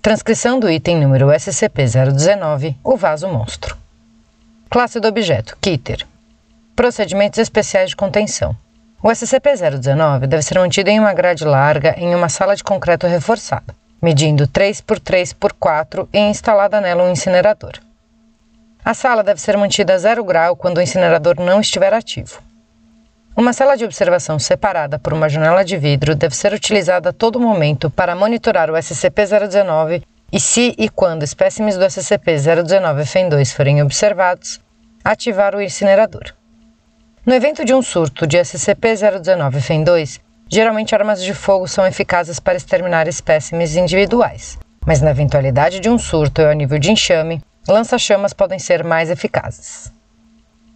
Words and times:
Transcrição 0.00 0.60
do 0.60 0.70
item 0.70 1.00
número 1.00 1.26
SCP-019, 1.26 2.76
o 2.84 2.96
vaso 2.96 3.26
monstro. 3.26 3.76
Classe 4.70 5.00
do 5.00 5.08
objeto, 5.08 5.58
Kitter. 5.60 6.06
Procedimentos 6.76 7.40
especiais 7.40 7.90
de 7.90 7.96
contenção. 7.96 8.56
O 9.02 9.08
SCP-019 9.08 10.28
deve 10.28 10.42
ser 10.42 10.56
mantido 10.56 10.88
em 10.88 11.00
uma 11.00 11.12
grade 11.12 11.44
larga 11.44 11.96
em 11.98 12.14
uma 12.14 12.28
sala 12.28 12.54
de 12.54 12.62
concreto 12.62 13.08
reforçada, 13.08 13.74
medindo 14.00 14.46
3 14.46 14.80
por 14.82 15.00
3 15.00 15.32
por 15.32 15.52
4 15.52 16.08
e 16.12 16.18
instalada 16.18 16.80
nela 16.80 17.02
um 17.02 17.10
incinerador. 17.10 17.72
A 18.84 18.94
sala 18.94 19.24
deve 19.24 19.40
ser 19.40 19.56
mantida 19.56 19.94
a 19.94 19.98
zero 19.98 20.22
grau 20.22 20.54
quando 20.54 20.78
o 20.78 20.82
incinerador 20.82 21.34
não 21.40 21.60
estiver 21.60 21.92
ativo. 21.92 22.40
Uma 23.38 23.52
sala 23.52 23.76
de 23.76 23.84
observação 23.84 24.36
separada 24.36 24.98
por 24.98 25.12
uma 25.12 25.28
janela 25.28 25.64
de 25.64 25.76
vidro 25.76 26.16
deve 26.16 26.34
ser 26.34 26.52
utilizada 26.52 27.10
a 27.10 27.12
todo 27.12 27.38
momento 27.38 27.88
para 27.88 28.16
monitorar 28.16 28.68
o 28.68 28.74
SCP-019 28.74 30.02
e, 30.32 30.40
se 30.40 30.74
e 30.76 30.88
quando 30.88 31.22
espécimes 31.22 31.76
do 31.76 31.84
SCP-019-FEM2 31.84 33.54
forem 33.54 33.80
observados, 33.80 34.60
ativar 35.04 35.54
o 35.54 35.62
incinerador. 35.62 36.34
No 37.24 37.32
evento 37.32 37.64
de 37.64 37.72
um 37.72 37.80
surto 37.80 38.26
de 38.26 38.38
SCP-019-FEM2, 38.38 40.20
geralmente 40.50 40.96
armas 40.96 41.22
de 41.22 41.32
fogo 41.32 41.68
são 41.68 41.86
eficazes 41.86 42.40
para 42.40 42.56
exterminar 42.56 43.06
espécimes 43.06 43.76
individuais, 43.76 44.58
mas 44.84 45.00
na 45.00 45.12
eventualidade 45.12 45.78
de 45.78 45.88
um 45.88 45.96
surto 45.96 46.42
ou 46.42 46.48
a 46.48 46.54
nível 46.54 46.80
de 46.80 46.90
enxame, 46.90 47.40
lança-chamas 47.68 48.32
podem 48.32 48.58
ser 48.58 48.82
mais 48.82 49.10
eficazes. 49.10 49.96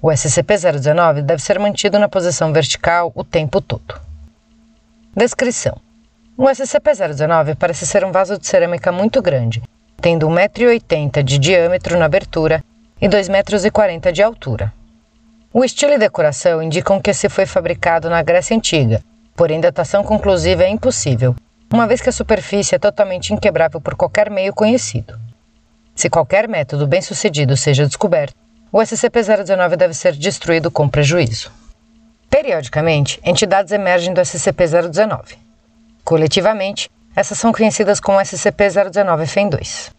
O 0.00 0.10
SCP-019 0.10 1.22
deve 1.22 1.42
ser 1.42 1.58
mantido 1.58 1.98
na 1.98 2.08
posição 2.08 2.52
vertical 2.52 3.10
o 3.16 3.24
tempo 3.24 3.60
todo. 3.60 4.00
Descrição: 5.16 5.76
O 6.36 6.44
SCP-019 6.44 7.56
parece 7.56 7.84
ser 7.84 8.04
um 8.04 8.12
vaso 8.12 8.38
de 8.38 8.46
cerâmica 8.46 8.92
muito 8.92 9.20
grande, 9.20 9.60
tendo 10.00 10.28
1,80m 10.28 11.20
de 11.24 11.36
diâmetro 11.38 11.98
na 11.98 12.04
abertura 12.04 12.62
e 13.00 13.08
2,40m 13.08 14.12
de 14.12 14.22
altura. 14.22 14.72
O 15.52 15.64
estilo 15.64 15.94
e 15.94 15.98
decoração 15.98 16.62
indicam 16.62 17.00
que 17.00 17.10
esse 17.10 17.28
foi 17.28 17.44
fabricado 17.44 18.08
na 18.08 18.22
Grécia 18.22 18.56
Antiga, 18.56 19.02
porém 19.34 19.60
datação 19.60 20.04
conclusiva 20.04 20.62
é 20.62 20.68
impossível, 20.68 21.34
uma 21.72 21.88
vez 21.88 22.00
que 22.00 22.08
a 22.08 22.12
superfície 22.12 22.76
é 22.76 22.78
totalmente 22.78 23.34
inquebrável 23.34 23.80
por 23.80 23.96
qualquer 23.96 24.30
meio 24.30 24.54
conhecido. 24.54 25.18
Se 25.92 26.08
qualquer 26.08 26.46
método 26.46 26.86
bem-sucedido 26.86 27.56
seja 27.56 27.84
descoberto, 27.84 28.36
o 28.70 28.78
SCP-019 28.78 29.76
deve 29.76 29.94
ser 29.94 30.14
destruído 30.14 30.70
com 30.70 30.88
prejuízo. 30.88 31.50
Periodicamente, 32.28 33.18
entidades 33.24 33.72
emergem 33.72 34.12
do 34.12 34.20
SCP-019. 34.20 35.36
Coletivamente, 36.04 36.90
essas 37.16 37.38
são 37.38 37.52
conhecidas 37.52 37.98
como 38.00 38.18
SCP-019-FEM2. 38.20 39.90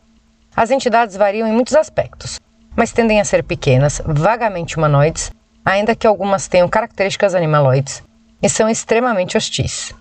As 0.55 0.71
entidades 0.71 1.15
variam 1.15 1.47
em 1.47 1.51
muitos 1.51 1.75
aspectos, 1.75 2.39
mas 2.75 2.91
tendem 2.91 3.19
a 3.19 3.25
ser 3.25 3.43
pequenas, 3.43 4.01
vagamente 4.05 4.77
humanoides, 4.77 5.31
ainda 5.65 5.95
que 5.95 6.07
algumas 6.07 6.47
tenham 6.47 6.67
características 6.67 7.33
animaloides, 7.33 8.03
e 8.41 8.47
são 8.47 8.69
extremamente 8.69 9.35
hostis. 9.35 9.93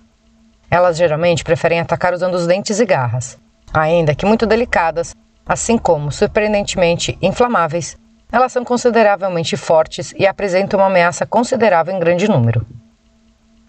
Elas 0.70 0.96
geralmente 0.96 1.42
preferem 1.42 1.80
atacar 1.80 2.12
usando 2.12 2.34
os 2.34 2.46
dentes 2.46 2.78
e 2.78 2.84
garras, 2.84 3.38
ainda 3.72 4.14
que 4.14 4.26
muito 4.26 4.46
delicadas, 4.46 5.14
assim 5.46 5.78
como, 5.78 6.12
surpreendentemente, 6.12 7.16
inflamáveis 7.22 7.96
elas 8.30 8.52
são 8.52 8.64
consideravelmente 8.64 9.56
fortes 9.56 10.14
e 10.16 10.26
apresentam 10.26 10.78
uma 10.78 10.86
ameaça 10.86 11.24
considerável 11.24 11.94
em 11.94 11.98
grande 11.98 12.28
número. 12.28 12.66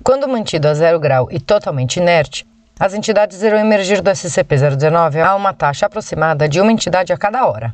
Quando 0.04 0.28
mantido 0.28 0.68
a 0.68 0.74
zero 0.74 1.00
grau 1.00 1.30
e 1.32 1.40
totalmente 1.40 1.98
inerte, 1.98 2.46
as 2.80 2.94
entidades 2.94 3.42
irão 3.42 3.58
emergir 3.58 4.02
do 4.02 4.10
SCP-019 4.10 5.22
a 5.22 5.36
uma 5.36 5.54
taxa 5.54 5.86
aproximada 5.86 6.48
de 6.48 6.62
uma 6.62 6.72
entidade 6.72 7.12
a 7.12 7.18
cada 7.18 7.46
hora. 7.46 7.74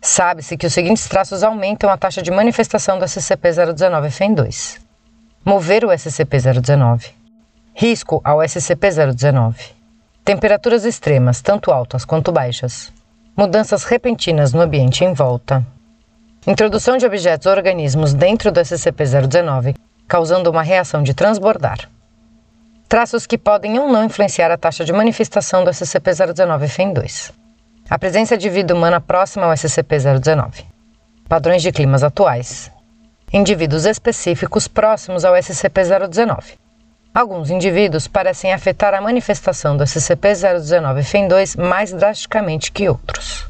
Sabe-se 0.00 0.56
que 0.56 0.66
os 0.66 0.72
seguintes 0.72 1.08
traços 1.08 1.42
aumentam 1.42 1.90
a 1.90 1.96
taxa 1.96 2.22
de 2.22 2.30
manifestação 2.30 2.98
do 2.98 3.04
SCP-019-FEM2. 3.04 4.80
Mover 5.44 5.84
o 5.84 5.88
SCP-019. 5.88 7.10
Risco 7.74 8.20
ao 8.24 8.38
SCP-019. 8.38 9.72
Temperaturas 10.24 10.84
extremas, 10.84 11.42
tanto 11.42 11.70
altas 11.70 12.04
quanto 12.04 12.32
baixas 12.32 12.92
mudanças 13.40 13.84
repentinas 13.84 14.52
no 14.52 14.60
ambiente 14.60 15.02
em 15.02 15.14
volta, 15.14 15.66
introdução 16.46 16.98
de 16.98 17.06
objetos 17.06 17.46
ou 17.46 17.52
organismos 17.52 18.12
dentro 18.12 18.52
do 18.52 18.60
SCP-019, 18.60 19.76
causando 20.06 20.50
uma 20.50 20.60
reação 20.60 21.02
de 21.02 21.14
transbordar. 21.14 21.88
Traços 22.86 23.26
que 23.26 23.38
podem 23.38 23.78
ou 23.78 23.88
não 23.88 24.04
influenciar 24.04 24.50
a 24.50 24.58
taxa 24.58 24.84
de 24.84 24.92
manifestação 24.92 25.64
do 25.64 25.70
SCP-019-FEM2. 25.70 27.32
A 27.88 27.98
presença 27.98 28.36
de 28.36 28.50
vida 28.50 28.74
humana 28.74 29.00
próxima 29.00 29.46
ao 29.46 29.52
SCP-019. 29.52 30.62
Padrões 31.26 31.62
de 31.62 31.72
climas 31.72 32.02
atuais. 32.02 32.70
Indivíduos 33.32 33.86
específicos 33.86 34.68
próximos 34.68 35.24
ao 35.24 35.32
SCP-019 35.32 36.59
Alguns 37.12 37.50
indivíduos 37.50 38.06
parecem 38.06 38.52
afetar 38.52 38.94
a 38.94 39.00
manifestação 39.00 39.76
do 39.76 39.82
SCP-019-FEM2 39.82 41.60
mais 41.60 41.92
drasticamente 41.92 42.70
que 42.70 42.88
outros. 42.88 43.48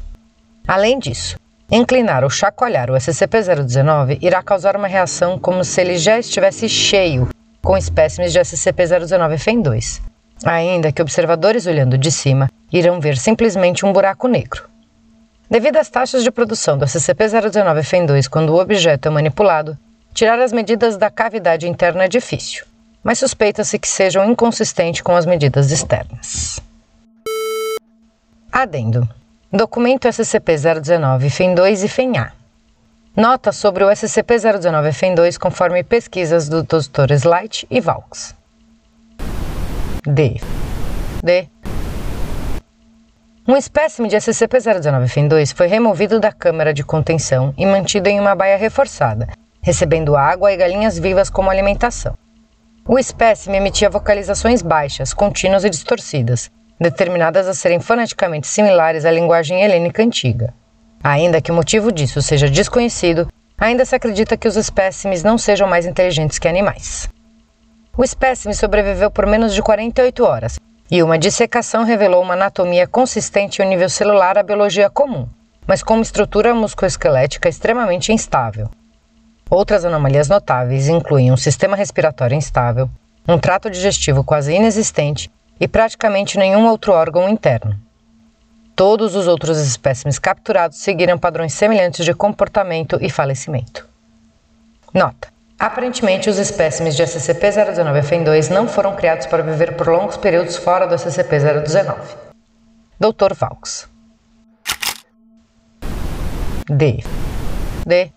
Além 0.67 0.97
disso, 0.97 1.37
inclinar 1.69 2.23
ou 2.23 2.29
chacoalhar 2.29 2.89
o 2.89 2.95
SCP-019 2.95 4.17
irá 4.19 4.41
causar 4.41 4.75
uma 4.75 4.87
reação 4.87 5.37
como 5.37 5.63
se 5.63 5.79
ele 5.79 5.95
já 5.99 6.17
estivesse 6.17 6.67
cheio 6.67 7.29
com 7.61 7.77
espécimes 7.77 8.33
de 8.33 8.39
SCP-019-FEM2, 8.39 10.01
ainda 10.43 10.91
que 10.91 11.01
observadores 11.01 11.67
olhando 11.67 11.99
de 11.99 12.11
cima 12.11 12.49
irão 12.73 12.99
ver 12.99 13.15
simplesmente 13.15 13.85
um 13.85 13.93
buraco 13.93 14.27
negro. 14.27 14.67
Devido 15.47 15.77
às 15.77 15.87
taxas 15.87 16.23
de 16.23 16.31
produção 16.31 16.79
do 16.79 16.85
SCP-019-FEM2 16.85 18.27
quando 18.27 18.49
o 18.55 18.59
objeto 18.59 19.07
é 19.07 19.11
manipulado, 19.11 19.77
tirar 20.15 20.39
as 20.39 20.51
medidas 20.51 20.97
da 20.97 21.11
cavidade 21.11 21.67
interna 21.67 22.05
é 22.05 22.07
difícil 22.07 22.70
mas 23.03 23.19
suspeita-se 23.19 23.79
que 23.79 23.87
sejam 23.87 24.29
inconsistentes 24.29 25.01
com 25.01 25.15
as 25.15 25.25
medidas 25.25 25.71
externas. 25.71 26.59
Adendo. 28.51 29.07
Documento 29.51 30.07
SCP-019 30.07 31.25
FEM2 31.25 31.83
e 31.83 31.87
FEM-A. 31.87 32.31
Nota 33.15 33.51
sobre 33.51 33.83
o 33.83 33.89
SCP-019 33.89 34.89
FEM2 34.91 35.37
conforme 35.37 35.83
pesquisas 35.83 36.47
do 36.47 36.63
Dr. 36.63 37.25
Light 37.25 37.67
e 37.69 37.81
Valks. 37.81 38.33
D. 40.05 40.39
D. 41.21 41.49
Um 43.47 43.57
espécime 43.57 44.07
de 44.07 44.15
SCP-019 44.15 45.05
FEM2 45.05 45.53
foi 45.53 45.67
removido 45.67 46.19
da 46.19 46.31
câmara 46.31 46.73
de 46.73 46.83
contenção 46.83 47.53
e 47.57 47.65
mantido 47.65 48.07
em 48.07 48.19
uma 48.19 48.33
baia 48.33 48.55
reforçada, 48.55 49.27
recebendo 49.61 50.15
água 50.15 50.53
e 50.53 50.57
galinhas 50.57 50.97
vivas 50.97 51.29
como 51.29 51.49
alimentação. 51.49 52.17
O 52.87 52.97
espécime 52.97 53.57
emitia 53.57 53.91
vocalizações 53.91 54.63
baixas, 54.63 55.13
contínuas 55.13 55.63
e 55.63 55.69
distorcidas, 55.69 56.49
determinadas 56.79 57.47
a 57.47 57.53
serem 57.53 57.79
foneticamente 57.79 58.47
similares 58.47 59.05
à 59.05 59.11
linguagem 59.11 59.61
helênica 59.61 60.01
antiga. 60.01 60.51
Ainda 61.03 61.39
que 61.39 61.51
o 61.51 61.53
motivo 61.53 61.91
disso 61.91 62.23
seja 62.23 62.49
desconhecido, 62.49 63.27
ainda 63.55 63.85
se 63.85 63.95
acredita 63.95 64.35
que 64.35 64.47
os 64.47 64.55
espécimes 64.55 65.23
não 65.23 65.37
sejam 65.37 65.67
mais 65.67 65.85
inteligentes 65.85 66.39
que 66.39 66.47
animais. 66.47 67.07
O 67.95 68.03
espécime 68.03 68.55
sobreviveu 68.55 69.11
por 69.11 69.27
menos 69.27 69.53
de 69.53 69.61
48 69.61 70.23
horas, 70.23 70.59
e 70.89 71.03
uma 71.03 71.19
dissecação 71.19 71.83
revelou 71.83 72.23
uma 72.23 72.33
anatomia 72.33 72.87
consistente 72.87 73.61
ao 73.61 73.67
nível 73.67 73.89
celular 73.89 74.39
à 74.39 74.43
biologia 74.43 74.89
comum, 74.89 75.29
mas 75.67 75.83
com 75.83 75.93
uma 75.93 76.03
estrutura 76.03 76.53
musculoesquelética 76.55 77.47
extremamente 77.47 78.11
instável. 78.11 78.69
Outras 79.53 79.83
anomalias 79.83 80.29
notáveis 80.29 80.87
incluem 80.87 81.29
um 81.29 81.35
sistema 81.35 81.75
respiratório 81.75 82.37
instável, 82.37 82.89
um 83.27 83.37
trato 83.37 83.69
digestivo 83.69 84.23
quase 84.23 84.53
inexistente 84.53 85.29
e 85.59 85.67
praticamente 85.67 86.37
nenhum 86.37 86.67
outro 86.67 86.93
órgão 86.93 87.27
interno. 87.27 87.77
Todos 88.73 89.13
os 89.13 89.27
outros 89.27 89.59
espécimes 89.59 90.17
capturados 90.17 90.77
seguiram 90.77 91.17
padrões 91.17 91.53
semelhantes 91.53 92.05
de 92.05 92.13
comportamento 92.13 92.97
e 93.01 93.09
falecimento. 93.09 93.85
Nota: 94.93 95.27
Aparentemente, 95.59 96.29
os 96.29 96.37
espécimes 96.37 96.95
de 96.95 97.03
SCP-019-FEN2 97.03 98.51
não 98.51 98.69
foram 98.69 98.95
criados 98.95 99.27
para 99.27 99.43
viver 99.43 99.75
por 99.75 99.89
longos 99.89 100.15
períodos 100.15 100.55
fora 100.55 100.87
do 100.87 100.95
SCP-019. 100.95 101.97
Dr. 102.97 103.33
Valks. 103.35 103.89
D. 106.69 107.03
D. 107.85 108.13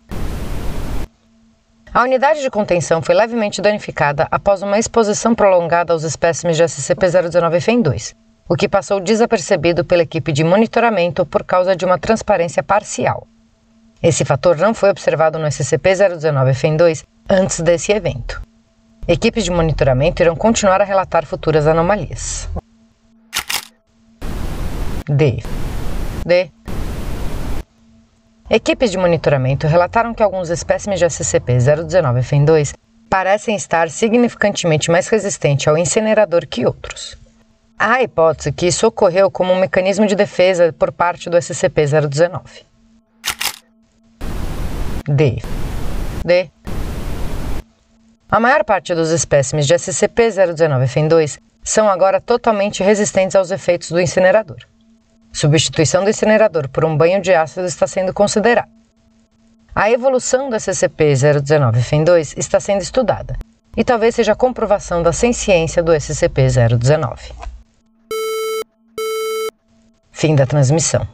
A 1.94 2.02
unidade 2.02 2.43
de 2.43 2.50
contenção 2.50 3.00
foi 3.00 3.14
levemente 3.14 3.62
danificada 3.62 4.26
após 4.29 4.62
uma 4.62 4.81
exposição 4.81 5.32
prolongada 5.32 5.93
aos 5.93 6.02
espécimes 6.02 6.56
de 6.56 6.64
SCP-019-FEN2, 6.64 8.17
o 8.49 8.56
que 8.56 8.69
passou 8.69 8.99
desapercebido 8.99 9.85
pela 9.85 10.02
equipe 10.02 10.32
de 10.32 10.43
monitoramento 10.43 11.25
por 11.25 11.44
causa 11.44 11.76
de 11.76 11.85
uma 11.85 11.96
transparência 11.96 12.64
parcial. 12.64 13.29
Esse 14.02 14.25
fator 14.25 14.56
não 14.56 14.75
foi 14.75 14.91
observado 14.91 15.38
no 15.38 15.46
SCP-019-FEN2 15.46 17.05
antes 17.31 17.61
desse 17.61 17.93
evento. 17.93 18.43
Equipes 19.06 19.44
de 19.44 19.52
monitoramento 19.52 20.20
irão 20.20 20.35
continuar 20.35 20.81
a 20.81 20.85
relatar 20.85 21.25
futuras 21.25 21.64
anomalias. 21.69 22.49
D. 25.08 25.44
D. 26.26 26.50
Equipes 28.50 28.91
de 28.91 28.99
monitoramento 28.99 29.67
relataram 29.67 30.12
que 30.12 30.23
alguns 30.23 30.50
espécimes 30.50 30.99
de 30.99 31.06
SCP-019-FEN2 31.06 32.75
parecem 33.08 33.56
estar 33.56 33.88
significantemente 33.88 34.91
mais 34.91 35.08
resistentes 35.08 35.67
ao 35.67 35.79
incinerador 35.79 36.46
que 36.46 36.67
outros. 36.67 37.17
Há 37.79 37.94
a 37.94 38.02
hipótese 38.02 38.52
que 38.52 38.67
isso 38.67 38.87
ocorreu 38.87 39.31
como 39.31 39.50
um 39.50 39.58
mecanismo 39.58 40.06
de 40.06 40.14
defesa 40.14 40.75
por 40.75 40.93
parte 40.93 41.31
do 41.31 41.38
SCP-019. 41.38 42.64
D. 45.08 45.43
D. 46.23 46.50
A 48.31 48.38
maior 48.38 48.62
parte 48.62 48.94
dos 48.94 49.11
espécimes 49.11 49.67
de 49.67 49.75
SCP-019-FEN2 49.75 51.38
são 51.62 51.88
agora 51.88 52.20
totalmente 52.20 52.82
resistentes 52.82 53.37
aos 53.37 53.50
efeitos 53.50 53.91
do 53.91 53.99
incinerador. 53.99 54.58
Substituição 55.34 56.04
do 56.04 56.10
incinerador 56.10 56.69
por 56.69 56.84
um 56.84 56.96
banho 56.96 57.20
de 57.20 57.34
ácido 57.34 57.66
está 57.66 57.88
sendo 57.88 58.14
considerada. 58.14 58.69
A 59.75 59.90
evolução 59.90 60.48
do 60.48 60.54
SCP-019-FEN2 60.54 62.34
está 62.36 62.60
sendo 62.60 62.82
estudada, 62.82 63.36
e 63.76 63.82
talvez 63.82 64.14
seja 64.14 64.31
a 64.31 64.36
comprovação 64.36 65.02
da 65.02 65.12
ciência 65.12 65.82
do 65.82 65.90
SCP-019. 65.90 67.32
Fim 70.12 70.36
da 70.36 70.46
transmissão. 70.46 71.04